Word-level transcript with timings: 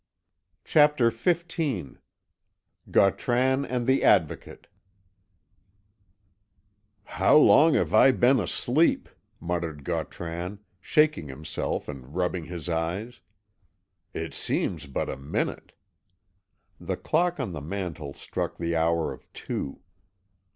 CHAPTER 0.65 1.11
XV 1.11 2.01
GAUTRAN 2.89 3.65
AND 3.65 3.85
THE 3.85 4.03
ADVOCATE 4.03 4.65
"How 7.03 7.37
long 7.37 7.75
have 7.75 7.93
I 7.93 8.09
been 8.11 8.39
asleep?" 8.39 9.09
muttered 9.39 9.83
Gautran, 9.83 10.57
shaking 10.79 11.27
himself 11.27 11.87
and 11.87 12.15
rubbing 12.15 12.45
his 12.45 12.67
eyes. 12.67 13.21
"It 14.11 14.33
seems 14.33 14.87
but 14.87 15.07
a 15.07 15.17
minute." 15.17 15.71
The 16.79 16.97
clock 16.97 17.39
on 17.39 17.51
the 17.51 17.61
mantel 17.61 18.15
struck 18.15 18.57
the 18.57 18.75
hour 18.75 19.13
of 19.13 19.31
two. 19.33 19.81